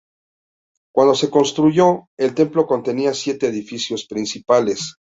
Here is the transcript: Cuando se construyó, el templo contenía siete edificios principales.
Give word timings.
Cuando 0.91 1.13
se 1.13 1.29
construyó, 1.29 2.07
el 2.17 2.33
templo 2.33 2.65
contenía 2.65 3.13
siete 3.13 3.49
edificios 3.49 4.07
principales. 4.07 4.95